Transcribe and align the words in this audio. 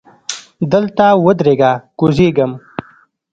دلته 0.71 1.05
ودریږه! 1.25 1.71
کوزیږم. 1.99 2.51